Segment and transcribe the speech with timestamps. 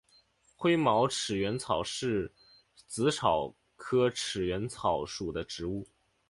[0.55, 2.33] 灰毛齿缘草是
[2.87, 5.87] 紫草科齿缘草属的植物。